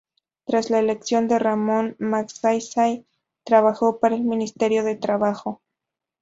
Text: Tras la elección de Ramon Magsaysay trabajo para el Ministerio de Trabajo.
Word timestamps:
Tras 0.45 0.71
la 0.71 0.79
elección 0.79 1.27
de 1.27 1.37
Ramon 1.37 1.95
Magsaysay 1.99 3.05
trabajo 3.43 3.99
para 3.99 4.15
el 4.15 4.23
Ministerio 4.23 4.83
de 4.83 4.95
Trabajo. 4.95 5.61